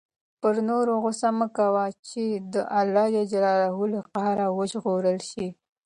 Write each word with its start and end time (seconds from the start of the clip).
پر 0.41 0.55
نورو 0.69 0.93
غصه 1.03 1.29
مه 1.39 1.47
کوه 1.57 1.85
چې 2.09 2.23
د 2.53 2.55
الله 2.79 3.05
له 3.95 4.01
قهر 4.13 4.37
وژغورل 4.59 5.19
شې. 5.29 5.47